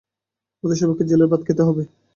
[0.63, 1.83] আমাদের সবাইকে জেলের ভাত খেতে হবে।